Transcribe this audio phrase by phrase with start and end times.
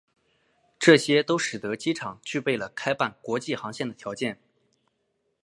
[0.79, 4.39] 这些都使得机场具备了开办国际航线的条件。